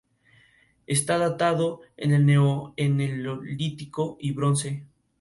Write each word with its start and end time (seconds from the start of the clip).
Hewlett 0.87 0.97
estuvo 0.97 1.13
muy 1.19 1.25
poco 1.37 1.81
involucrado 1.95 2.73
en 2.75 3.23
la 3.23 3.37
película. 3.37 4.83